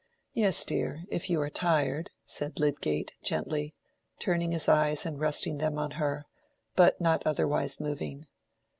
"Yes, 0.33 0.63
dear, 0.63 1.03
if 1.09 1.29
you 1.29 1.39
are 1.41 1.49
tired," 1.51 2.09
said 2.25 2.59
Lydgate, 2.59 3.13
gently, 3.21 3.75
turning 4.17 4.49
his 4.49 4.67
eyes 4.67 5.05
and 5.05 5.19
resting 5.19 5.59
them 5.59 5.77
on 5.77 5.91
her, 5.91 6.25
but 6.75 6.99
not 6.99 7.21
otherwise 7.23 7.79
moving. 7.79 8.25